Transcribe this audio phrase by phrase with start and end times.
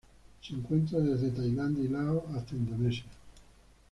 [0.41, 3.05] Se encuentra desde Tailandia y Laos hasta Indonesia.